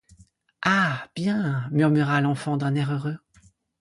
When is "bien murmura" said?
1.15-2.21